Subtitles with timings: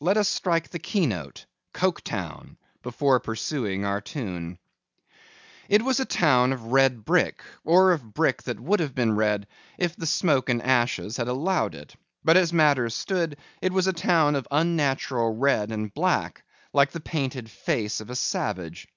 [0.00, 4.58] Let us strike the key note, Coketown, before pursuing our tune.
[5.68, 9.46] It was a town of red brick, or of brick that would have been red
[9.78, 11.94] if the smoke and ashes had allowed it;
[12.24, 16.42] but as matters stood, it was a town of unnatural red and black
[16.72, 18.88] like the painted face of a savage.